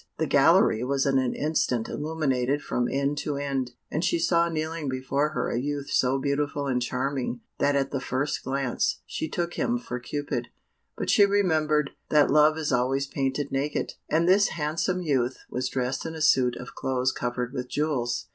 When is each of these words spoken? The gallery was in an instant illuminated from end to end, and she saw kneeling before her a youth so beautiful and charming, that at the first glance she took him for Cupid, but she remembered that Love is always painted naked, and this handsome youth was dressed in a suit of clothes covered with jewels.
The 0.17 0.25
gallery 0.25 0.83
was 0.83 1.05
in 1.05 1.19
an 1.19 1.35
instant 1.35 1.87
illuminated 1.87 2.63
from 2.63 2.89
end 2.89 3.19
to 3.19 3.35
end, 3.37 3.73
and 3.91 4.03
she 4.03 4.17
saw 4.17 4.49
kneeling 4.49 4.89
before 4.89 5.29
her 5.33 5.51
a 5.51 5.59
youth 5.59 5.91
so 5.91 6.17
beautiful 6.17 6.65
and 6.65 6.81
charming, 6.81 7.41
that 7.59 7.75
at 7.75 7.91
the 7.91 7.99
first 8.01 8.43
glance 8.43 9.01
she 9.05 9.29
took 9.29 9.53
him 9.59 9.77
for 9.77 9.99
Cupid, 9.99 10.47
but 10.97 11.11
she 11.11 11.23
remembered 11.23 11.91
that 12.09 12.31
Love 12.31 12.57
is 12.57 12.71
always 12.71 13.05
painted 13.05 13.51
naked, 13.51 13.93
and 14.09 14.27
this 14.27 14.47
handsome 14.47 15.03
youth 15.03 15.37
was 15.51 15.69
dressed 15.69 16.03
in 16.03 16.15
a 16.15 16.21
suit 16.23 16.55
of 16.55 16.73
clothes 16.73 17.11
covered 17.11 17.53
with 17.53 17.69
jewels. 17.69 18.25